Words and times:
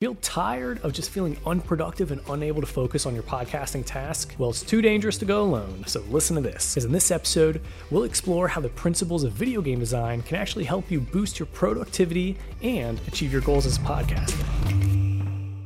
Feel 0.00 0.14
tired 0.22 0.80
of 0.82 0.94
just 0.94 1.10
feeling 1.10 1.36
unproductive 1.44 2.10
and 2.10 2.22
unable 2.30 2.62
to 2.62 2.66
focus 2.66 3.04
on 3.04 3.12
your 3.12 3.22
podcasting 3.22 3.84
task? 3.84 4.34
Well, 4.38 4.48
it's 4.48 4.62
too 4.62 4.80
dangerous 4.80 5.18
to 5.18 5.26
go 5.26 5.42
alone, 5.42 5.84
so 5.86 6.00
listen 6.08 6.36
to 6.36 6.40
this. 6.40 6.72
Because 6.72 6.86
in 6.86 6.92
this 6.92 7.10
episode, 7.10 7.60
we'll 7.90 8.04
explore 8.04 8.48
how 8.48 8.62
the 8.62 8.70
principles 8.70 9.24
of 9.24 9.32
video 9.32 9.60
game 9.60 9.78
design 9.78 10.22
can 10.22 10.38
actually 10.38 10.64
help 10.64 10.90
you 10.90 11.02
boost 11.02 11.38
your 11.38 11.44
productivity 11.48 12.38
and 12.62 12.98
achieve 13.08 13.30
your 13.30 13.42
goals 13.42 13.66
as 13.66 13.76
a 13.76 13.80
podcaster. 13.80 14.89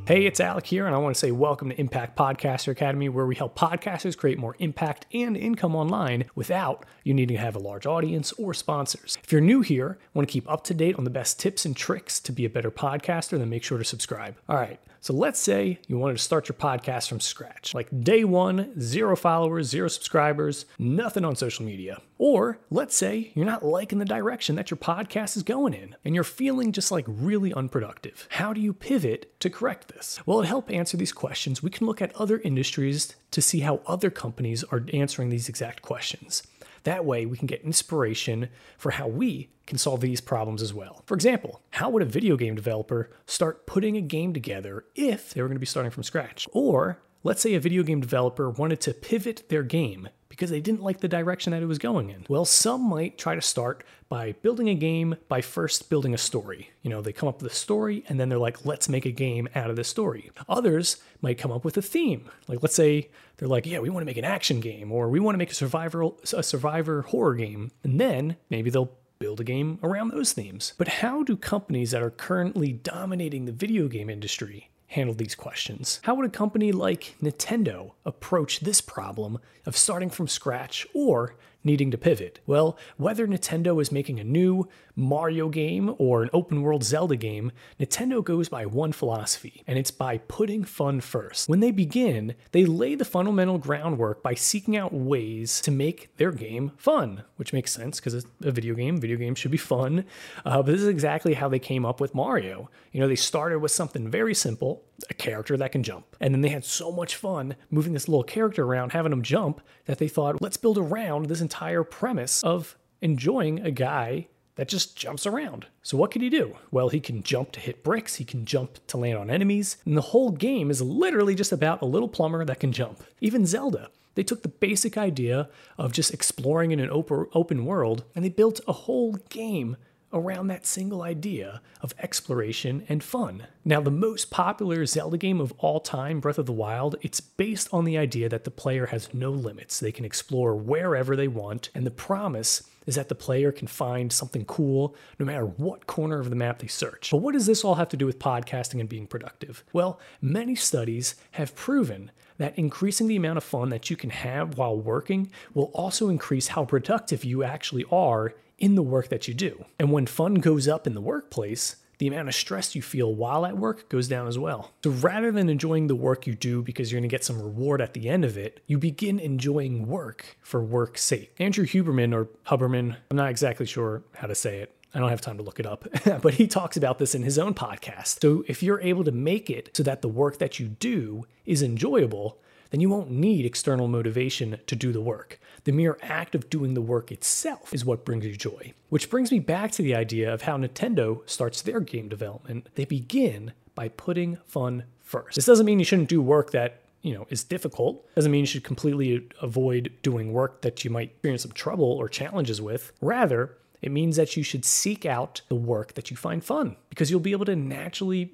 Hey, 0.06 0.26
it's 0.26 0.38
Alec 0.38 0.66
here, 0.66 0.84
and 0.84 0.94
I 0.94 0.98
want 0.98 1.16
to 1.16 1.18
say 1.18 1.30
welcome 1.30 1.70
to 1.70 1.80
Impact 1.80 2.14
Podcaster 2.14 2.68
Academy, 2.68 3.08
where 3.08 3.24
we 3.24 3.36
help 3.36 3.58
podcasters 3.58 4.14
create 4.14 4.38
more 4.38 4.54
impact 4.58 5.06
and 5.14 5.34
income 5.34 5.74
online 5.74 6.26
without 6.34 6.84
you 7.04 7.14
needing 7.14 7.38
to 7.38 7.42
have 7.42 7.56
a 7.56 7.58
large 7.58 7.86
audience 7.86 8.30
or 8.32 8.52
sponsors. 8.52 9.16
If 9.24 9.32
you're 9.32 9.40
new 9.40 9.62
here, 9.62 9.98
want 10.12 10.28
to 10.28 10.32
keep 10.32 10.46
up 10.50 10.62
to 10.64 10.74
date 10.74 10.96
on 10.96 11.04
the 11.04 11.10
best 11.10 11.40
tips 11.40 11.64
and 11.64 11.74
tricks 11.74 12.20
to 12.20 12.32
be 12.32 12.44
a 12.44 12.50
better 12.50 12.70
podcaster, 12.70 13.38
then 13.38 13.48
make 13.48 13.64
sure 13.64 13.78
to 13.78 13.84
subscribe. 13.84 14.36
All 14.46 14.56
right, 14.56 14.78
so 15.04 15.12
let's 15.12 15.38
say 15.38 15.80
you 15.86 15.98
wanted 15.98 16.16
to 16.16 16.22
start 16.22 16.48
your 16.48 16.56
podcast 16.56 17.10
from 17.10 17.20
scratch, 17.20 17.74
like 17.74 17.88
day 18.02 18.24
one, 18.24 18.72
zero 18.80 19.14
followers, 19.16 19.68
zero 19.68 19.86
subscribers, 19.88 20.64
nothing 20.78 21.26
on 21.26 21.36
social 21.36 21.66
media. 21.66 22.00
Or 22.16 22.58
let's 22.70 22.96
say 22.96 23.30
you're 23.34 23.44
not 23.44 23.62
liking 23.62 23.98
the 23.98 24.06
direction 24.06 24.56
that 24.56 24.70
your 24.70 24.78
podcast 24.78 25.36
is 25.36 25.42
going 25.42 25.74
in 25.74 25.94
and 26.06 26.14
you're 26.14 26.24
feeling 26.24 26.72
just 26.72 26.90
like 26.90 27.04
really 27.06 27.52
unproductive. 27.52 28.26
How 28.30 28.54
do 28.54 28.62
you 28.62 28.72
pivot 28.72 29.38
to 29.40 29.50
correct 29.50 29.88
this? 29.88 30.20
Well, 30.24 30.40
to 30.40 30.46
help 30.48 30.70
answer 30.70 30.96
these 30.96 31.12
questions, 31.12 31.62
we 31.62 31.68
can 31.68 31.86
look 31.86 32.00
at 32.00 32.16
other 32.16 32.38
industries 32.38 33.14
to 33.32 33.42
see 33.42 33.60
how 33.60 33.82
other 33.86 34.08
companies 34.08 34.64
are 34.64 34.86
answering 34.94 35.28
these 35.28 35.50
exact 35.50 35.82
questions. 35.82 36.42
That 36.84 37.04
way, 37.04 37.26
we 37.26 37.36
can 37.36 37.46
get 37.46 37.62
inspiration 37.62 38.48
for 38.78 38.92
how 38.92 39.08
we 39.08 39.50
can 39.66 39.78
solve 39.78 40.00
these 40.00 40.20
problems 40.20 40.62
as 40.62 40.72
well. 40.72 41.02
For 41.06 41.14
example, 41.14 41.62
how 41.70 41.90
would 41.90 42.02
a 42.02 42.06
video 42.06 42.36
game 42.36 42.54
developer 42.54 43.10
start 43.26 43.66
putting 43.66 43.96
a 43.96 44.02
game 44.02 44.32
together 44.32 44.84
if 44.94 45.32
they 45.32 45.42
were 45.42 45.48
going 45.48 45.56
to 45.56 45.60
be 45.60 45.66
starting 45.66 45.90
from 45.90 46.02
scratch? 46.02 46.46
Or 46.52 47.00
let's 47.24 47.42
say 47.42 47.54
a 47.54 47.60
video 47.60 47.82
game 47.82 48.00
developer 48.00 48.48
wanted 48.50 48.80
to 48.82 48.94
pivot 48.94 49.48
their 49.48 49.62
game 49.62 50.08
because 50.28 50.50
they 50.50 50.60
didn't 50.60 50.82
like 50.82 50.98
the 51.00 51.08
direction 51.08 51.52
that 51.52 51.62
it 51.62 51.66
was 51.66 51.78
going 51.78 52.10
in. 52.10 52.26
Well, 52.28 52.44
some 52.44 52.88
might 52.88 53.16
try 53.16 53.34
to 53.34 53.40
start 53.40 53.84
by 54.08 54.32
building 54.42 54.68
a 54.68 54.74
game 54.74 55.16
by 55.28 55.40
first 55.40 55.88
building 55.88 56.12
a 56.12 56.18
story. 56.18 56.70
You 56.82 56.90
know, 56.90 57.00
they 57.00 57.12
come 57.12 57.28
up 57.28 57.40
with 57.40 57.52
a 57.52 57.54
story 57.54 58.04
and 58.08 58.18
then 58.18 58.28
they're 58.28 58.38
like, 58.38 58.66
let's 58.66 58.88
make 58.88 59.06
a 59.06 59.12
game 59.12 59.48
out 59.54 59.70
of 59.70 59.76
this 59.76 59.88
story. 59.88 60.30
Others 60.48 60.98
might 61.22 61.38
come 61.38 61.52
up 61.52 61.64
with 61.64 61.76
a 61.76 61.82
theme. 61.82 62.28
Like, 62.48 62.62
let's 62.62 62.74
say 62.74 63.10
they're 63.36 63.48
like, 63.48 63.64
yeah, 63.64 63.78
we 63.78 63.90
want 63.90 64.02
to 64.02 64.06
make 64.06 64.16
an 64.16 64.24
action 64.24 64.60
game 64.60 64.92
or 64.92 65.08
we 65.08 65.20
want 65.20 65.34
to 65.34 65.38
make 65.38 65.52
a 65.52 65.54
survivor, 65.54 66.10
a 66.32 66.42
survivor 66.42 67.02
horror 67.02 67.34
game. 67.36 67.70
And 67.82 68.00
then 68.00 68.36
maybe 68.50 68.70
they'll 68.70 68.92
build 69.20 69.40
a 69.40 69.44
game 69.44 69.78
around 69.82 70.08
those 70.08 70.32
themes. 70.32 70.74
But 70.76 70.88
how 70.88 71.22
do 71.22 71.36
companies 71.36 71.92
that 71.92 72.02
are 72.02 72.10
currently 72.10 72.72
dominating 72.72 73.44
the 73.44 73.52
video 73.52 73.88
game 73.88 74.10
industry 74.10 74.68
handle 74.94 75.14
these 75.14 75.34
questions? 75.34 76.00
How 76.04 76.14
would 76.14 76.26
a 76.26 76.30
company 76.30 76.72
like 76.72 77.16
Nintendo 77.22 77.92
approach 78.06 78.60
this 78.60 78.80
problem 78.80 79.38
of 79.66 79.76
starting 79.76 80.08
from 80.08 80.28
scratch 80.28 80.86
or 80.94 81.34
needing 81.64 81.90
to 81.90 81.98
pivot? 81.98 82.40
Well, 82.46 82.78
whether 82.96 83.26
Nintendo 83.26 83.80
is 83.80 83.90
making 83.90 84.20
a 84.20 84.24
new 84.24 84.68
Mario 84.96 85.48
game 85.48 85.94
or 85.98 86.22
an 86.22 86.30
open 86.32 86.62
world 86.62 86.84
Zelda 86.84 87.16
game, 87.16 87.50
Nintendo 87.80 88.22
goes 88.22 88.48
by 88.48 88.66
one 88.66 88.92
philosophy, 88.92 89.64
and 89.66 89.78
it's 89.78 89.90
by 89.90 90.18
putting 90.18 90.62
fun 90.64 91.00
first. 91.00 91.48
When 91.48 91.60
they 91.60 91.70
begin, 91.70 92.34
they 92.52 92.64
lay 92.64 92.94
the 92.94 93.04
fundamental 93.04 93.58
groundwork 93.58 94.22
by 94.22 94.34
seeking 94.34 94.76
out 94.76 94.92
ways 94.92 95.60
to 95.62 95.70
make 95.70 96.16
their 96.16 96.30
game 96.30 96.72
fun, 96.76 97.24
which 97.36 97.52
makes 97.52 97.72
sense 97.72 97.98
because 97.98 98.14
it's 98.14 98.26
a 98.42 98.52
video 98.52 98.74
game. 98.74 98.98
Video 98.98 99.16
games 99.16 99.38
should 99.38 99.50
be 99.50 99.56
fun. 99.56 100.04
Uh, 100.44 100.62
but 100.62 100.72
this 100.72 100.80
is 100.80 100.88
exactly 100.88 101.34
how 101.34 101.48
they 101.48 101.58
came 101.58 101.84
up 101.84 102.00
with 102.00 102.14
Mario. 102.14 102.70
You 102.92 103.00
know, 103.00 103.08
they 103.08 103.16
started 103.16 103.58
with 103.58 103.72
something 103.72 104.08
very 104.10 104.34
simple, 104.34 104.84
a 105.10 105.14
character 105.14 105.56
that 105.56 105.72
can 105.72 105.82
jump. 105.82 106.16
And 106.20 106.34
then 106.34 106.40
they 106.40 106.48
had 106.48 106.64
so 106.64 106.92
much 106.92 107.16
fun 107.16 107.56
moving 107.70 107.92
this 107.92 108.08
little 108.08 108.24
character 108.24 108.64
around, 108.64 108.92
having 108.92 109.12
him 109.12 109.22
jump, 109.22 109.60
that 109.86 109.98
they 109.98 110.08
thought, 110.08 110.40
let's 110.40 110.56
build 110.56 110.78
around 110.78 111.26
this 111.26 111.40
entire 111.40 111.84
premise 111.84 112.42
of 112.42 112.76
enjoying 113.00 113.60
a 113.60 113.70
guy 113.70 114.28
that 114.56 114.68
just 114.68 114.96
jumps 114.96 115.26
around. 115.26 115.66
So, 115.82 115.96
what 115.96 116.10
can 116.10 116.22
he 116.22 116.30
do? 116.30 116.56
Well, 116.70 116.88
he 116.88 117.00
can 117.00 117.22
jump 117.22 117.52
to 117.52 117.60
hit 117.60 117.82
bricks, 117.82 118.16
he 118.16 118.24
can 118.24 118.44
jump 118.44 118.78
to 118.86 118.96
land 118.96 119.18
on 119.18 119.30
enemies, 119.30 119.78
and 119.84 119.96
the 119.96 120.00
whole 120.00 120.30
game 120.30 120.70
is 120.70 120.80
literally 120.80 121.34
just 121.34 121.52
about 121.52 121.82
a 121.82 121.86
little 121.86 122.08
plumber 122.08 122.44
that 122.44 122.60
can 122.60 122.72
jump. 122.72 123.02
Even 123.20 123.46
Zelda. 123.46 123.90
They 124.14 124.22
took 124.22 124.42
the 124.42 124.48
basic 124.48 124.96
idea 124.96 125.48
of 125.76 125.90
just 125.90 126.14
exploring 126.14 126.70
in 126.70 126.78
an 126.78 126.88
open 126.90 127.64
world 127.64 128.04
and 128.14 128.24
they 128.24 128.28
built 128.28 128.60
a 128.68 128.72
whole 128.72 129.14
game 129.28 129.76
around 130.14 130.46
that 130.46 130.64
single 130.64 131.02
idea 131.02 131.60
of 131.82 131.92
exploration 131.98 132.84
and 132.88 133.02
fun. 133.02 133.46
Now, 133.64 133.80
the 133.80 133.90
most 133.90 134.30
popular 134.30 134.86
Zelda 134.86 135.18
game 135.18 135.40
of 135.40 135.52
all 135.58 135.80
time, 135.80 136.20
Breath 136.20 136.38
of 136.38 136.46
the 136.46 136.52
Wild, 136.52 136.96
it's 137.02 137.20
based 137.20 137.68
on 137.72 137.84
the 137.84 137.98
idea 137.98 138.28
that 138.28 138.44
the 138.44 138.50
player 138.50 138.86
has 138.86 139.12
no 139.12 139.30
limits. 139.30 139.80
They 139.80 139.92
can 139.92 140.04
explore 140.04 140.54
wherever 140.54 141.16
they 141.16 141.28
want, 141.28 141.68
and 141.74 141.84
the 141.84 141.90
promise 141.90 142.62
is 142.86 142.94
that 142.94 143.08
the 143.08 143.14
player 143.14 143.50
can 143.50 143.66
find 143.66 144.12
something 144.12 144.44
cool 144.44 144.94
no 145.18 145.26
matter 145.26 145.46
what 145.46 145.86
corner 145.86 146.20
of 146.20 146.30
the 146.30 146.36
map 146.36 146.58
they 146.58 146.66
search. 146.66 147.10
But 147.10 147.18
what 147.18 147.32
does 147.32 147.46
this 147.46 147.64
all 147.64 147.76
have 147.76 147.88
to 147.90 147.96
do 147.96 148.06
with 148.06 148.18
podcasting 148.18 148.80
and 148.80 148.88
being 148.88 149.06
productive? 149.06 149.64
Well, 149.72 149.98
many 150.20 150.54
studies 150.54 151.14
have 151.32 151.56
proven 151.56 152.10
that 152.38 152.58
increasing 152.58 153.06
the 153.06 153.16
amount 153.16 153.38
of 153.38 153.44
fun 153.44 153.68
that 153.70 153.90
you 153.90 153.96
can 153.96 154.10
have 154.10 154.58
while 154.58 154.76
working 154.76 155.30
will 155.54 155.70
also 155.74 156.08
increase 156.08 156.48
how 156.48 156.64
productive 156.64 157.24
you 157.24 157.42
actually 157.42 157.84
are 157.90 158.34
in 158.58 158.74
the 158.74 158.82
work 158.82 159.08
that 159.08 159.28
you 159.28 159.34
do. 159.34 159.64
And 159.78 159.92
when 159.92 160.06
fun 160.06 160.34
goes 160.34 160.68
up 160.68 160.86
in 160.86 160.94
the 160.94 161.00
workplace, 161.00 161.76
the 161.98 162.08
amount 162.08 162.28
of 162.28 162.34
stress 162.34 162.74
you 162.74 162.82
feel 162.82 163.14
while 163.14 163.46
at 163.46 163.56
work 163.56 163.88
goes 163.88 164.08
down 164.08 164.26
as 164.26 164.38
well. 164.38 164.72
So 164.82 164.90
rather 164.90 165.30
than 165.30 165.48
enjoying 165.48 165.86
the 165.86 165.94
work 165.94 166.26
you 166.26 166.34
do 166.34 166.62
because 166.62 166.90
you're 166.90 167.00
to 167.00 167.08
get 167.08 167.24
some 167.24 167.40
reward 167.40 167.80
at 167.80 167.94
the 167.94 168.08
end 168.08 168.24
of 168.24 168.36
it, 168.36 168.60
you 168.66 168.78
begin 168.78 169.18
enjoying 169.18 169.86
work 169.86 170.36
for 170.40 170.62
work's 170.62 171.02
sake. 171.02 171.34
Andrew 171.38 171.66
Huberman 171.66 172.14
or 172.14 172.28
Huberman, 172.46 172.96
I'm 173.10 173.16
not 173.16 173.30
exactly 173.30 173.66
sure 173.66 174.02
how 174.14 174.26
to 174.26 174.34
say 174.34 174.58
it. 174.58 174.74
I 174.94 175.00
don't 175.00 175.10
have 175.10 175.20
time 175.20 175.38
to 175.38 175.42
look 175.42 175.58
it 175.58 175.66
up, 175.66 175.86
but 176.22 176.34
he 176.34 176.46
talks 176.46 176.76
about 176.76 176.98
this 176.98 177.16
in 177.16 177.24
his 177.24 177.36
own 177.36 177.52
podcast. 177.52 178.20
So 178.20 178.44
if 178.46 178.62
you're 178.62 178.80
able 178.80 179.02
to 179.04 179.12
make 179.12 179.50
it 179.50 179.70
so 179.74 179.82
that 179.82 180.02
the 180.02 180.08
work 180.08 180.38
that 180.38 180.60
you 180.60 180.68
do 180.68 181.26
is 181.44 181.62
enjoyable, 181.62 182.38
then 182.74 182.80
you 182.80 182.88
won't 182.88 183.08
need 183.08 183.46
external 183.46 183.86
motivation 183.86 184.58
to 184.66 184.74
do 184.74 184.90
the 184.90 185.00
work. 185.00 185.38
The 185.62 185.70
mere 185.70 185.96
act 186.02 186.34
of 186.34 186.50
doing 186.50 186.74
the 186.74 186.80
work 186.80 187.12
itself 187.12 187.72
is 187.72 187.84
what 187.84 188.04
brings 188.04 188.26
you 188.26 188.34
joy. 188.34 188.72
Which 188.88 189.08
brings 189.08 189.30
me 189.30 189.38
back 189.38 189.70
to 189.72 189.82
the 189.82 189.94
idea 189.94 190.34
of 190.34 190.42
how 190.42 190.56
Nintendo 190.56 191.20
starts 191.30 191.62
their 191.62 191.78
game 191.78 192.08
development. 192.08 192.68
They 192.74 192.84
begin 192.84 193.52
by 193.76 193.90
putting 193.90 194.38
fun 194.44 194.86
first. 195.04 195.36
This 195.36 195.46
doesn't 195.46 195.64
mean 195.66 195.78
you 195.78 195.84
shouldn't 195.84 196.08
do 196.08 196.20
work 196.20 196.50
that 196.50 196.80
you 197.02 197.14
know 197.14 197.28
is 197.30 197.44
difficult 197.44 198.12
doesn't 198.16 198.32
mean 198.32 198.40
you 198.40 198.46
should 198.46 198.64
completely 198.64 199.28
avoid 199.40 199.92
doing 200.02 200.32
work 200.32 200.62
that 200.62 200.84
you 200.84 200.90
might 200.90 201.10
experience 201.10 201.42
some 201.42 201.52
trouble 201.52 201.92
or 201.92 202.08
challenges 202.08 202.60
with 202.60 202.92
rather 203.00 203.58
it 203.82 203.92
means 203.92 204.16
that 204.16 204.38
you 204.38 204.42
should 204.42 204.64
seek 204.64 205.04
out 205.04 205.42
the 205.48 205.54
work 205.54 205.92
that 205.92 206.10
you 206.10 206.16
find 206.16 206.42
fun 206.42 206.76
because 206.88 207.10
you'll 207.10 207.20
be 207.20 207.32
able 207.32 207.44
to 207.44 207.54
naturally 207.54 208.32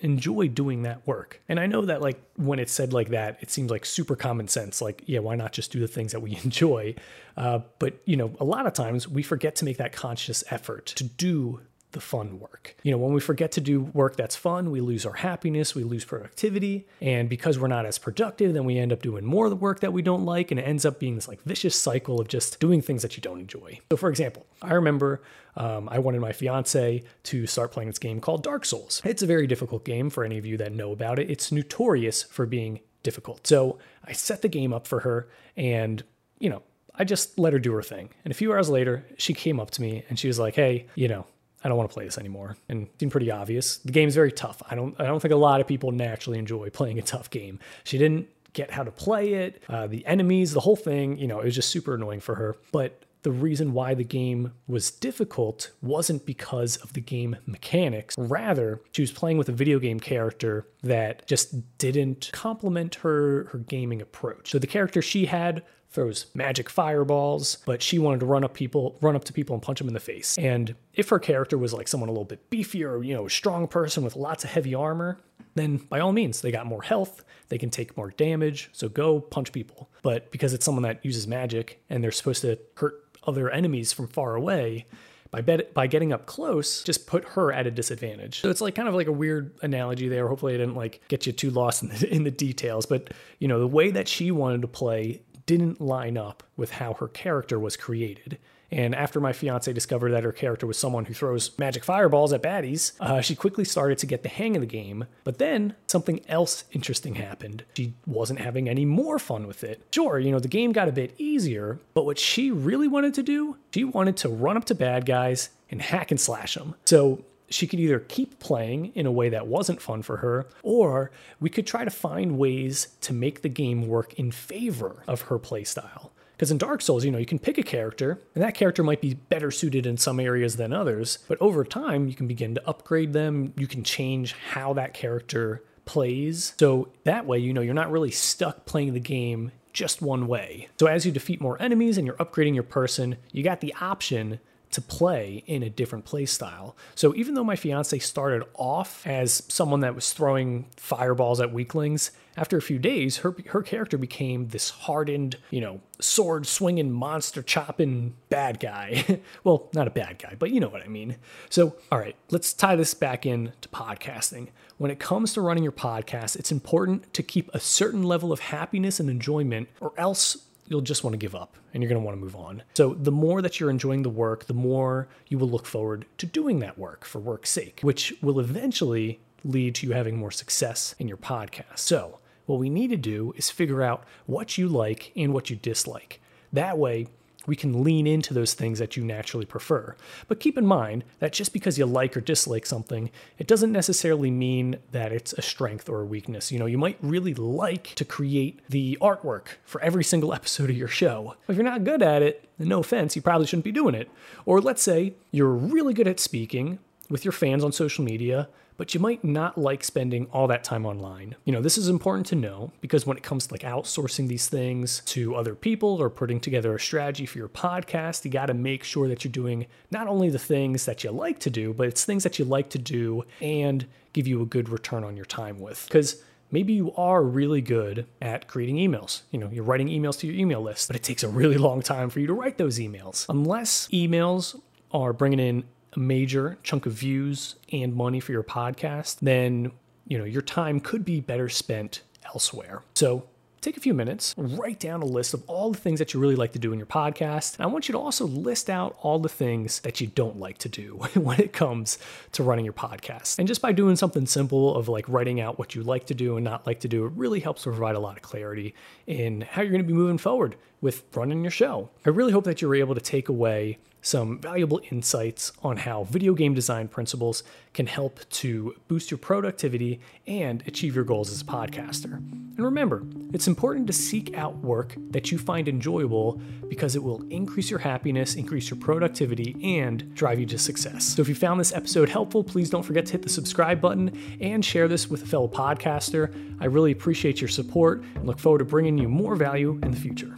enjoy 0.00 0.48
doing 0.48 0.82
that 0.82 1.06
work. 1.06 1.40
And 1.48 1.60
I 1.60 1.66
know 1.66 1.82
that 1.82 2.00
like 2.00 2.20
when 2.36 2.58
it's 2.58 2.72
said 2.72 2.92
like 2.92 3.08
that, 3.08 3.38
it 3.40 3.50
seems 3.50 3.70
like 3.70 3.84
super 3.84 4.16
common 4.16 4.48
sense. 4.48 4.80
Like, 4.80 5.02
yeah, 5.06 5.20
why 5.20 5.36
not 5.36 5.52
just 5.52 5.72
do 5.72 5.80
the 5.80 5.88
things 5.88 6.12
that 6.12 6.20
we 6.20 6.36
enjoy? 6.44 6.94
Uh, 7.36 7.60
but 7.78 8.00
you 8.04 8.16
know, 8.16 8.34
a 8.40 8.44
lot 8.44 8.66
of 8.66 8.72
times 8.72 9.08
we 9.08 9.22
forget 9.22 9.56
to 9.56 9.64
make 9.64 9.76
that 9.78 9.92
conscious 9.92 10.44
effort 10.50 10.86
to 10.86 11.04
do 11.04 11.60
the 11.92 12.00
fun 12.00 12.38
work. 12.38 12.76
You 12.82 12.92
know, 12.92 12.98
when 12.98 13.12
we 13.12 13.20
forget 13.20 13.52
to 13.52 13.60
do 13.60 13.80
work 13.80 14.16
that's 14.16 14.36
fun, 14.36 14.70
we 14.70 14.80
lose 14.80 15.06
our 15.06 15.14
happiness, 15.14 15.74
we 15.74 15.84
lose 15.84 16.04
productivity. 16.04 16.86
And 17.00 17.28
because 17.28 17.58
we're 17.58 17.68
not 17.68 17.86
as 17.86 17.98
productive, 17.98 18.52
then 18.52 18.64
we 18.64 18.78
end 18.78 18.92
up 18.92 19.02
doing 19.02 19.24
more 19.24 19.46
of 19.46 19.50
the 19.50 19.56
work 19.56 19.80
that 19.80 19.92
we 19.92 20.02
don't 20.02 20.24
like. 20.24 20.50
And 20.50 20.60
it 20.60 20.64
ends 20.64 20.84
up 20.84 20.98
being 20.98 21.14
this 21.14 21.28
like 21.28 21.42
vicious 21.42 21.76
cycle 21.76 22.20
of 22.20 22.28
just 22.28 22.60
doing 22.60 22.82
things 22.82 23.02
that 23.02 23.16
you 23.16 23.22
don't 23.22 23.40
enjoy. 23.40 23.80
So, 23.90 23.96
for 23.96 24.10
example, 24.10 24.46
I 24.60 24.74
remember 24.74 25.22
um, 25.56 25.88
I 25.90 25.98
wanted 25.98 26.20
my 26.20 26.32
fiance 26.32 27.02
to 27.24 27.46
start 27.46 27.72
playing 27.72 27.88
this 27.88 27.98
game 27.98 28.20
called 28.20 28.42
Dark 28.42 28.64
Souls. 28.64 29.02
It's 29.04 29.22
a 29.22 29.26
very 29.26 29.46
difficult 29.46 29.84
game 29.84 30.10
for 30.10 30.24
any 30.24 30.38
of 30.38 30.46
you 30.46 30.56
that 30.58 30.72
know 30.72 30.92
about 30.92 31.18
it. 31.18 31.30
It's 31.30 31.50
notorious 31.50 32.22
for 32.22 32.46
being 32.46 32.80
difficult. 33.02 33.46
So 33.46 33.78
I 34.04 34.12
set 34.12 34.42
the 34.42 34.48
game 34.48 34.72
up 34.72 34.86
for 34.86 35.00
her 35.00 35.28
and, 35.56 36.02
you 36.38 36.50
know, 36.50 36.62
I 36.94 37.04
just 37.04 37.38
let 37.38 37.52
her 37.52 37.58
do 37.58 37.72
her 37.72 37.82
thing. 37.82 38.10
And 38.24 38.32
a 38.32 38.34
few 38.34 38.52
hours 38.52 38.68
later, 38.68 39.06
she 39.16 39.32
came 39.32 39.60
up 39.60 39.70
to 39.72 39.82
me 39.82 40.04
and 40.08 40.18
she 40.18 40.26
was 40.26 40.38
like, 40.38 40.56
hey, 40.56 40.86
you 40.96 41.06
know, 41.06 41.26
I 41.64 41.68
don't 41.68 41.76
want 41.76 41.90
to 41.90 41.94
play 41.94 42.04
this 42.04 42.18
anymore. 42.18 42.56
And 42.68 42.84
it 42.86 43.00
seemed 43.00 43.12
pretty 43.12 43.30
obvious. 43.30 43.78
The 43.78 43.92
game's 43.92 44.14
very 44.14 44.32
tough. 44.32 44.62
I 44.70 44.74
don't 44.74 44.94
I 45.00 45.04
don't 45.04 45.20
think 45.20 45.32
a 45.32 45.36
lot 45.36 45.60
of 45.60 45.66
people 45.66 45.92
naturally 45.92 46.38
enjoy 46.38 46.70
playing 46.70 46.98
a 46.98 47.02
tough 47.02 47.30
game. 47.30 47.58
She 47.84 47.98
didn't 47.98 48.28
get 48.52 48.70
how 48.70 48.82
to 48.82 48.90
play 48.90 49.34
it, 49.34 49.62
uh, 49.68 49.86
the 49.86 50.04
enemies, 50.06 50.52
the 50.52 50.60
whole 50.60 50.76
thing, 50.76 51.18
you 51.18 51.26
know, 51.26 51.38
it 51.38 51.44
was 51.44 51.54
just 51.54 51.68
super 51.68 51.94
annoying 51.94 52.20
for 52.20 52.34
her. 52.34 52.56
But 52.72 53.04
the 53.22 53.30
reason 53.30 53.72
why 53.72 53.94
the 53.94 54.04
game 54.04 54.52
was 54.66 54.90
difficult 54.90 55.72
wasn't 55.82 56.24
because 56.24 56.76
of 56.76 56.92
the 56.92 57.00
game 57.00 57.36
mechanics. 57.46 58.14
Rather, 58.16 58.80
she 58.92 59.02
was 59.02 59.12
playing 59.12 59.38
with 59.38 59.48
a 59.48 59.52
video 59.52 59.78
game 59.78 60.00
character 60.00 60.66
that 60.82 61.26
just 61.26 61.78
didn't 61.78 62.30
complement 62.32 62.96
her 62.96 63.44
her 63.52 63.58
gaming 63.58 64.00
approach. 64.00 64.50
So 64.50 64.58
the 64.58 64.66
character 64.66 65.02
she 65.02 65.26
had 65.26 65.62
throws 65.90 66.26
magic 66.34 66.68
fireballs, 66.68 67.58
but 67.64 67.82
she 67.82 67.98
wanted 67.98 68.20
to 68.20 68.26
run 68.26 68.44
up 68.44 68.54
people, 68.54 68.98
run 69.00 69.16
up 69.16 69.24
to 69.24 69.32
people 69.32 69.54
and 69.54 69.62
punch 69.62 69.78
them 69.78 69.88
in 69.88 69.94
the 69.94 70.00
face. 70.00 70.36
And 70.38 70.74
if 70.94 71.08
her 71.08 71.18
character 71.18 71.56
was 71.56 71.72
like 71.72 71.88
someone 71.88 72.08
a 72.08 72.12
little 72.12 72.24
bit 72.24 72.50
beefier, 72.50 73.04
you 73.04 73.14
know, 73.14 73.26
a 73.26 73.30
strong 73.30 73.66
person 73.66 74.04
with 74.04 74.14
lots 74.14 74.44
of 74.44 74.50
heavy 74.50 74.74
armor, 74.74 75.18
then 75.54 75.78
by 75.78 76.00
all 76.00 76.12
means, 76.12 76.40
they 76.40 76.50
got 76.50 76.66
more 76.66 76.82
health, 76.82 77.24
they 77.48 77.58
can 77.58 77.70
take 77.70 77.96
more 77.96 78.10
damage, 78.10 78.68
so 78.72 78.88
go 78.88 79.20
punch 79.20 79.52
people. 79.52 79.90
But 80.02 80.30
because 80.30 80.52
it's 80.52 80.64
someone 80.64 80.82
that 80.82 81.04
uses 81.04 81.26
magic 81.26 81.82
and 81.88 82.04
they're 82.04 82.12
supposed 82.12 82.42
to 82.42 82.58
hurt 82.76 83.04
other 83.26 83.50
enemies 83.50 83.92
from 83.92 84.08
far 84.08 84.34
away, 84.34 84.86
by 85.30 85.42
bet- 85.42 85.74
by 85.74 85.86
getting 85.86 86.12
up 86.12 86.26
close, 86.26 86.82
just 86.82 87.06
put 87.06 87.24
her 87.30 87.52
at 87.52 87.66
a 87.66 87.70
disadvantage. 87.70 88.40
So 88.40 88.50
it's 88.50 88.60
like 88.60 88.74
kind 88.74 88.88
of 88.88 88.94
like 88.94 89.08
a 89.08 89.12
weird 89.12 89.54
analogy 89.62 90.08
there. 90.08 90.26
Hopefully, 90.28 90.54
I 90.54 90.56
didn't 90.56 90.74
like 90.74 91.02
get 91.08 91.26
you 91.26 91.32
too 91.32 91.50
lost 91.50 91.82
in 91.82 91.90
the, 91.90 92.14
in 92.14 92.24
the 92.24 92.30
details, 92.30 92.86
but 92.86 93.12
you 93.38 93.48
know 93.48 93.60
the 93.60 93.66
way 93.66 93.90
that 93.90 94.08
she 94.08 94.30
wanted 94.30 94.62
to 94.62 94.68
play 94.68 95.22
didn't 95.48 95.80
line 95.80 96.18
up 96.18 96.42
with 96.58 96.72
how 96.72 96.92
her 96.92 97.08
character 97.08 97.58
was 97.58 97.74
created. 97.74 98.38
And 98.70 98.94
after 98.94 99.18
my 99.18 99.32
fiance 99.32 99.72
discovered 99.72 100.10
that 100.10 100.24
her 100.24 100.32
character 100.32 100.66
was 100.66 100.76
someone 100.76 101.06
who 101.06 101.14
throws 101.14 101.58
magic 101.58 101.84
fireballs 101.84 102.34
at 102.34 102.42
baddies, 102.42 102.92
uh, 103.00 103.22
she 103.22 103.34
quickly 103.34 103.64
started 103.64 103.96
to 103.96 104.06
get 104.06 104.22
the 104.22 104.28
hang 104.28 104.56
of 104.56 104.60
the 104.60 104.66
game. 104.66 105.06
But 105.24 105.38
then 105.38 105.74
something 105.86 106.20
else 106.28 106.64
interesting 106.72 107.14
happened. 107.14 107.64
She 107.74 107.94
wasn't 108.04 108.40
having 108.40 108.68
any 108.68 108.84
more 108.84 109.18
fun 109.18 109.46
with 109.46 109.64
it. 109.64 109.86
Sure, 109.90 110.18
you 110.18 110.30
know, 110.30 110.38
the 110.38 110.48
game 110.48 110.72
got 110.72 110.86
a 110.86 110.92
bit 110.92 111.14
easier, 111.16 111.80
but 111.94 112.04
what 112.04 112.18
she 112.18 112.50
really 112.50 112.88
wanted 112.88 113.14
to 113.14 113.22
do, 113.22 113.56
she 113.72 113.84
wanted 113.84 114.18
to 114.18 114.28
run 114.28 114.58
up 114.58 114.66
to 114.66 114.74
bad 114.74 115.06
guys 115.06 115.48
and 115.70 115.80
hack 115.80 116.10
and 116.10 116.20
slash 116.20 116.56
them. 116.56 116.74
So 116.84 117.24
she 117.50 117.66
could 117.66 117.80
either 117.80 118.00
keep 118.00 118.38
playing 118.38 118.92
in 118.94 119.06
a 119.06 119.12
way 119.12 119.28
that 119.30 119.46
wasn't 119.46 119.80
fun 119.80 120.02
for 120.02 120.18
her, 120.18 120.46
or 120.62 121.10
we 121.40 121.50
could 121.50 121.66
try 121.66 121.84
to 121.84 121.90
find 121.90 122.38
ways 122.38 122.88
to 123.02 123.12
make 123.12 123.42
the 123.42 123.48
game 123.48 123.86
work 123.88 124.14
in 124.14 124.30
favor 124.30 125.02
of 125.06 125.22
her 125.22 125.38
playstyle. 125.38 126.10
Because 126.36 126.50
in 126.52 126.58
Dark 126.58 126.82
Souls, 126.82 127.04
you 127.04 127.10
know, 127.10 127.18
you 127.18 127.26
can 127.26 127.40
pick 127.40 127.58
a 127.58 127.64
character, 127.64 128.22
and 128.34 128.44
that 128.44 128.54
character 128.54 128.84
might 128.84 129.00
be 129.00 129.14
better 129.14 129.50
suited 129.50 129.86
in 129.86 129.96
some 129.96 130.20
areas 130.20 130.56
than 130.56 130.72
others, 130.72 131.18
but 131.26 131.40
over 131.40 131.64
time, 131.64 132.06
you 132.06 132.14
can 132.14 132.28
begin 132.28 132.54
to 132.54 132.68
upgrade 132.68 133.12
them. 133.12 133.52
You 133.56 133.66
can 133.66 133.82
change 133.82 134.34
how 134.34 134.72
that 134.74 134.94
character 134.94 135.64
plays. 135.84 136.54
So 136.60 136.90
that 137.04 137.26
way, 137.26 137.38
you 137.38 137.52
know, 137.52 137.60
you're 137.60 137.74
not 137.74 137.90
really 137.90 138.12
stuck 138.12 138.66
playing 138.66 138.94
the 138.94 139.00
game 139.00 139.50
just 139.72 140.00
one 140.00 140.28
way. 140.28 140.68
So 140.78 140.86
as 140.86 141.04
you 141.06 141.12
defeat 141.12 141.40
more 141.40 141.60
enemies 141.60 141.98
and 141.98 142.06
you're 142.06 142.16
upgrading 142.16 142.54
your 142.54 142.62
person, 142.62 143.16
you 143.32 143.42
got 143.42 143.60
the 143.60 143.74
option 143.80 144.38
to 144.70 144.80
play 144.80 145.42
in 145.46 145.62
a 145.62 145.70
different 145.70 146.04
play 146.04 146.26
style. 146.26 146.76
So 146.94 147.14
even 147.14 147.34
though 147.34 147.44
my 147.44 147.56
fiance 147.56 147.98
started 147.98 148.44
off 148.54 149.06
as 149.06 149.42
someone 149.48 149.80
that 149.80 149.94
was 149.94 150.12
throwing 150.12 150.66
fireballs 150.76 151.40
at 151.40 151.52
weaklings, 151.52 152.10
after 152.38 152.56
a 152.56 152.62
few 152.62 152.78
days, 152.78 153.18
her 153.18 153.34
her 153.48 153.62
character 153.62 153.98
became 153.98 154.48
this 154.48 154.70
hardened, 154.70 155.36
you 155.50 155.60
know, 155.60 155.80
sword 156.00 156.46
swinging, 156.46 156.92
monster 156.92 157.42
chopping 157.42 158.14
bad 158.28 158.60
guy. 158.60 159.20
well, 159.44 159.68
not 159.74 159.88
a 159.88 159.90
bad 159.90 160.20
guy, 160.20 160.36
but 160.38 160.52
you 160.52 160.60
know 160.60 160.68
what 160.68 160.84
I 160.84 160.88
mean. 160.88 161.16
So, 161.50 161.74
all 161.90 161.98
right, 161.98 162.14
let's 162.30 162.52
tie 162.52 162.76
this 162.76 162.94
back 162.94 163.26
in 163.26 163.52
to 163.60 163.68
podcasting. 163.70 164.48
When 164.76 164.92
it 164.92 165.00
comes 165.00 165.32
to 165.32 165.40
running 165.40 165.64
your 165.64 165.72
podcast, 165.72 166.36
it's 166.36 166.52
important 166.52 167.12
to 167.14 167.24
keep 167.24 167.50
a 167.52 167.58
certain 167.58 168.04
level 168.04 168.30
of 168.30 168.38
happiness 168.38 169.00
and 169.00 169.10
enjoyment, 169.10 169.68
or 169.80 169.92
else 169.96 170.47
you'll 170.68 170.80
just 170.80 171.02
want 171.02 171.14
to 171.14 171.18
give 171.18 171.34
up 171.34 171.56
and 171.72 171.82
you're 171.82 171.88
going 171.88 172.00
to 172.00 172.04
want 172.04 172.16
to 172.16 172.20
move 172.20 172.36
on. 172.36 172.62
So, 172.74 172.94
the 172.94 173.12
more 173.12 173.42
that 173.42 173.58
you're 173.58 173.70
enjoying 173.70 174.02
the 174.02 174.10
work, 174.10 174.44
the 174.44 174.54
more 174.54 175.08
you 175.28 175.38
will 175.38 175.48
look 175.48 175.66
forward 175.66 176.06
to 176.18 176.26
doing 176.26 176.60
that 176.60 176.78
work 176.78 177.04
for 177.04 177.18
work's 177.18 177.50
sake, 177.50 177.80
which 177.82 178.14
will 178.22 178.38
eventually 178.38 179.20
lead 179.44 179.74
to 179.76 179.86
you 179.86 179.92
having 179.92 180.16
more 180.16 180.30
success 180.30 180.94
in 180.98 181.08
your 181.08 181.16
podcast. 181.16 181.78
So, 181.78 182.20
what 182.46 182.58
we 182.58 182.70
need 182.70 182.88
to 182.88 182.96
do 182.96 183.34
is 183.36 183.50
figure 183.50 183.82
out 183.82 184.04
what 184.26 184.56
you 184.56 184.68
like 184.68 185.12
and 185.16 185.34
what 185.34 185.50
you 185.50 185.56
dislike. 185.56 186.20
That 186.52 186.78
way, 186.78 187.08
we 187.48 187.56
can 187.56 187.82
lean 187.82 188.06
into 188.06 188.34
those 188.34 188.54
things 188.54 188.78
that 188.78 188.96
you 188.96 189.02
naturally 189.02 189.46
prefer. 189.46 189.96
But 190.28 190.38
keep 190.38 190.58
in 190.58 190.66
mind 190.66 191.02
that 191.18 191.32
just 191.32 191.52
because 191.52 191.78
you 191.78 191.86
like 191.86 192.16
or 192.16 192.20
dislike 192.20 192.66
something, 192.66 193.10
it 193.38 193.46
doesn't 193.46 193.72
necessarily 193.72 194.30
mean 194.30 194.76
that 194.92 195.12
it's 195.12 195.32
a 195.32 195.42
strength 195.42 195.88
or 195.88 196.02
a 196.02 196.06
weakness. 196.06 196.52
You 196.52 196.58
know, 196.58 196.66
you 196.66 196.78
might 196.78 196.98
really 197.00 197.34
like 197.34 197.94
to 197.94 198.04
create 198.04 198.60
the 198.68 198.98
artwork 199.00 199.56
for 199.64 199.80
every 199.80 200.04
single 200.04 200.34
episode 200.38 200.70
of 200.70 200.76
your 200.76 200.88
show. 200.88 201.34
If 201.48 201.56
you're 201.56 201.64
not 201.64 201.84
good 201.84 202.02
at 202.02 202.22
it, 202.22 202.48
no 202.58 202.80
offense, 202.80 203.16
you 203.16 203.22
probably 203.22 203.46
shouldn't 203.46 203.64
be 203.64 203.72
doing 203.72 203.94
it. 203.94 204.10
Or 204.44 204.60
let's 204.60 204.82
say 204.82 205.14
you're 205.30 205.48
really 205.48 205.94
good 205.94 206.08
at 206.08 206.20
speaking 206.20 206.78
with 207.08 207.24
your 207.24 207.32
fans 207.32 207.64
on 207.64 207.72
social 207.72 208.04
media, 208.04 208.48
but 208.78 208.94
you 208.94 209.00
might 209.00 209.22
not 209.22 209.58
like 209.58 209.84
spending 209.84 210.26
all 210.32 210.46
that 210.46 210.64
time 210.64 210.86
online. 210.86 211.34
You 211.44 211.52
know, 211.52 211.60
this 211.60 211.76
is 211.76 211.88
important 211.88 212.26
to 212.28 212.36
know 212.36 212.72
because 212.80 213.04
when 213.04 213.16
it 213.16 213.22
comes 213.22 213.48
to 213.48 213.54
like 213.54 213.62
outsourcing 213.62 214.28
these 214.28 214.48
things 214.48 215.02
to 215.06 215.34
other 215.34 215.54
people 215.54 216.00
or 216.00 216.08
putting 216.08 216.40
together 216.40 216.74
a 216.74 216.80
strategy 216.80 217.26
for 217.26 217.38
your 217.38 217.48
podcast, 217.48 218.24
you 218.24 218.30
got 218.30 218.46
to 218.46 218.54
make 218.54 218.84
sure 218.84 219.08
that 219.08 219.24
you're 219.24 219.32
doing 219.32 219.66
not 219.90 220.06
only 220.06 220.30
the 220.30 220.38
things 220.38 220.86
that 220.86 221.04
you 221.04 221.10
like 221.10 221.40
to 221.40 221.50
do, 221.50 221.74
but 221.74 221.88
it's 221.88 222.04
things 222.04 222.22
that 222.22 222.38
you 222.38 222.44
like 222.44 222.70
to 222.70 222.78
do 222.78 223.24
and 223.42 223.84
give 224.12 224.28
you 224.28 224.40
a 224.40 224.46
good 224.46 224.68
return 224.68 225.02
on 225.02 225.16
your 225.16 225.26
time 225.26 225.58
with. 225.58 225.84
Because 225.88 226.22
maybe 226.52 226.72
you 226.72 226.94
are 226.94 227.22
really 227.22 227.60
good 227.60 228.06
at 228.22 228.46
creating 228.46 228.76
emails. 228.76 229.22
You 229.32 229.40
know, 229.40 229.50
you're 229.50 229.64
writing 229.64 229.88
emails 229.88 230.20
to 230.20 230.28
your 230.28 230.36
email 230.36 230.62
list, 230.62 230.88
but 230.88 230.94
it 230.94 231.02
takes 231.02 231.24
a 231.24 231.28
really 231.28 231.58
long 231.58 231.82
time 231.82 232.10
for 232.10 232.20
you 232.20 232.28
to 232.28 232.34
write 232.34 232.58
those 232.58 232.78
emails. 232.78 233.26
Unless 233.28 233.88
emails 233.88 234.60
are 234.92 235.12
bringing 235.12 235.40
in 235.40 235.64
a 235.94 235.98
major 235.98 236.58
chunk 236.62 236.86
of 236.86 236.92
views 236.92 237.56
and 237.72 237.94
money 237.94 238.20
for 238.20 238.32
your 238.32 238.42
podcast, 238.42 239.18
then 239.20 239.72
you 240.06 240.18
know 240.18 240.24
your 240.24 240.42
time 240.42 240.80
could 240.80 241.04
be 241.04 241.20
better 241.20 241.48
spent 241.48 242.02
elsewhere. 242.24 242.82
So 242.94 243.28
take 243.60 243.76
a 243.76 243.80
few 243.80 243.94
minutes, 243.94 244.34
write 244.36 244.78
down 244.78 245.02
a 245.02 245.06
list 245.06 245.34
of 245.34 245.42
all 245.48 245.70
the 245.70 245.78
things 245.78 245.98
that 245.98 246.14
you 246.14 246.20
really 246.20 246.36
like 246.36 246.52
to 246.52 246.58
do 246.58 246.72
in 246.72 246.78
your 246.78 246.86
podcast. 246.86 247.56
And 247.56 247.64
I 247.64 247.66
want 247.66 247.88
you 247.88 247.92
to 247.92 247.98
also 247.98 248.26
list 248.26 248.70
out 248.70 248.96
all 249.00 249.18
the 249.18 249.28
things 249.28 249.80
that 249.80 250.00
you 250.00 250.06
don't 250.06 250.38
like 250.38 250.58
to 250.58 250.68
do 250.68 251.00
when 251.14 251.40
it 251.40 251.52
comes 251.52 251.98
to 252.32 252.42
running 252.42 252.64
your 252.64 252.74
podcast. 252.74 253.38
And 253.38 253.48
just 253.48 253.62
by 253.62 253.72
doing 253.72 253.96
something 253.96 254.26
simple 254.26 254.74
of 254.74 254.88
like 254.88 255.08
writing 255.08 255.40
out 255.40 255.58
what 255.58 255.74
you 255.74 255.82
like 255.82 256.06
to 256.06 256.14
do 256.14 256.36
and 256.36 256.44
not 256.44 256.66
like 256.66 256.80
to 256.80 256.88
do, 256.88 257.06
it 257.06 257.12
really 257.16 257.40
helps 257.40 257.62
to 257.62 257.70
provide 257.70 257.96
a 257.96 258.00
lot 258.00 258.16
of 258.16 258.22
clarity 258.22 258.74
in 259.06 259.42
how 259.42 259.62
you're 259.62 259.72
going 259.72 259.82
to 259.82 259.86
be 259.88 259.94
moving 259.94 260.18
forward 260.18 260.56
with 260.80 261.04
running 261.14 261.42
your 261.42 261.50
show. 261.50 261.90
I 262.06 262.10
really 262.10 262.32
hope 262.32 262.44
that 262.44 262.62
you're 262.62 262.74
able 262.74 262.94
to 262.94 263.00
take 263.00 263.28
away 263.28 263.78
some 264.00 264.38
valuable 264.38 264.80
insights 264.90 265.52
on 265.62 265.76
how 265.76 266.04
video 266.04 266.32
game 266.32 266.54
design 266.54 266.88
principles 266.88 267.42
can 267.74 267.86
help 267.86 268.20
to 268.30 268.74
boost 268.86 269.10
your 269.10 269.18
productivity 269.18 270.00
and 270.26 270.62
achieve 270.66 270.94
your 270.94 271.04
goals 271.04 271.30
as 271.30 271.42
a 271.42 271.44
podcaster. 271.44 272.14
And 272.14 272.58
remember, 272.58 273.02
it's 273.32 273.47
important 273.48 273.88
to 273.88 273.92
seek 273.92 274.36
out 274.36 274.56
work 274.58 274.94
that 275.10 275.32
you 275.32 275.38
find 275.38 275.68
enjoyable 275.68 276.40
because 276.68 276.94
it 276.94 277.02
will 277.02 277.24
increase 277.30 277.70
your 277.70 277.80
happiness, 277.80 278.36
increase 278.36 278.70
your 278.70 278.78
productivity, 278.78 279.56
and 279.76 280.14
drive 280.14 280.38
you 280.38 280.46
to 280.46 280.58
success. 280.58 281.04
So 281.04 281.22
if 281.22 281.28
you 281.28 281.34
found 281.34 281.58
this 281.58 281.72
episode 281.72 282.08
helpful, 282.08 282.44
please 282.44 282.70
don't 282.70 282.84
forget 282.84 283.06
to 283.06 283.12
hit 283.12 283.22
the 283.22 283.28
subscribe 283.28 283.80
button 283.80 284.16
and 284.40 284.64
share 284.64 284.86
this 284.86 285.10
with 285.10 285.24
a 285.24 285.26
fellow 285.26 285.48
podcaster. 285.48 286.32
I 286.60 286.66
really 286.66 286.92
appreciate 286.92 287.40
your 287.40 287.48
support 287.48 288.04
and 288.14 288.26
look 288.26 288.38
forward 288.38 288.58
to 288.58 288.64
bringing 288.64 288.98
you 288.98 289.08
more 289.08 289.34
value 289.34 289.80
in 289.82 289.90
the 289.90 289.96
future. 289.96 290.36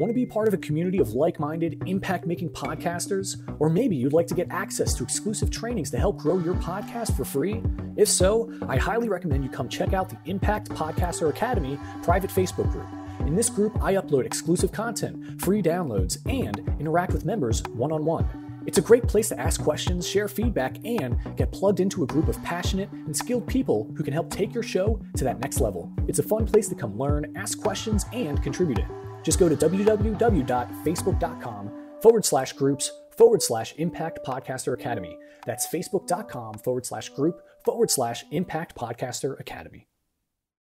Want 0.00 0.08
to 0.08 0.14
be 0.14 0.24
part 0.24 0.48
of 0.48 0.54
a 0.54 0.56
community 0.56 0.96
of 0.96 1.12
like 1.12 1.38
minded, 1.38 1.82
impact 1.84 2.24
making 2.24 2.48
podcasters? 2.48 3.36
Or 3.58 3.68
maybe 3.68 3.94
you'd 3.96 4.14
like 4.14 4.26
to 4.28 4.34
get 4.34 4.50
access 4.50 4.94
to 4.94 5.04
exclusive 5.04 5.50
trainings 5.50 5.90
to 5.90 5.98
help 5.98 6.16
grow 6.16 6.38
your 6.38 6.54
podcast 6.54 7.14
for 7.14 7.26
free? 7.26 7.62
If 7.96 8.08
so, 8.08 8.50
I 8.66 8.78
highly 8.78 9.10
recommend 9.10 9.44
you 9.44 9.50
come 9.50 9.68
check 9.68 9.92
out 9.92 10.08
the 10.08 10.16
Impact 10.24 10.70
Podcaster 10.70 11.28
Academy 11.28 11.78
private 12.02 12.30
Facebook 12.30 12.72
group. 12.72 12.86
In 13.28 13.36
this 13.36 13.50
group, 13.50 13.76
I 13.84 13.92
upload 13.96 14.24
exclusive 14.24 14.72
content, 14.72 15.38
free 15.42 15.60
downloads, 15.60 16.16
and 16.24 16.66
interact 16.80 17.12
with 17.12 17.26
members 17.26 17.62
one 17.64 17.92
on 17.92 18.06
one. 18.06 18.62
It's 18.64 18.78
a 18.78 18.82
great 18.82 19.06
place 19.06 19.28
to 19.28 19.38
ask 19.38 19.62
questions, 19.62 20.08
share 20.08 20.28
feedback, 20.28 20.78
and 20.82 21.18
get 21.36 21.52
plugged 21.52 21.78
into 21.78 22.04
a 22.04 22.06
group 22.06 22.28
of 22.28 22.42
passionate 22.42 22.90
and 22.90 23.14
skilled 23.14 23.46
people 23.46 23.92
who 23.98 24.02
can 24.02 24.14
help 24.14 24.30
take 24.30 24.54
your 24.54 24.62
show 24.62 24.98
to 25.18 25.24
that 25.24 25.40
next 25.40 25.60
level. 25.60 25.92
It's 26.08 26.20
a 26.20 26.22
fun 26.22 26.46
place 26.46 26.68
to 26.70 26.74
come 26.74 26.98
learn, 26.98 27.36
ask 27.36 27.60
questions, 27.60 28.06
and 28.14 28.42
contribute 28.42 28.78
in. 28.78 29.09
Just 29.22 29.38
go 29.38 29.48
to 29.48 29.56
www.facebook.com 29.56 31.70
forward 32.02 32.24
slash 32.24 32.52
groups 32.54 32.90
forward 33.16 33.42
slash 33.42 33.74
impact 33.76 34.24
podcaster 34.24 34.72
academy. 34.72 35.16
That's 35.46 35.68
facebook.com 35.68 36.54
forward 36.54 36.86
slash 36.86 37.10
group 37.10 37.42
forward 37.64 37.90
slash 37.90 38.24
impact 38.30 38.74
podcaster 38.74 39.38
academy. 39.38 39.89